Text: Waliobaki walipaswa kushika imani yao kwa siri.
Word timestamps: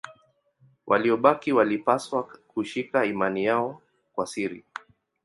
Waliobaki 0.87 1.51
walipaswa 1.51 2.23
kushika 2.47 3.05
imani 3.05 3.45
yao 3.45 3.81
kwa 4.13 4.27
siri. 4.27 4.65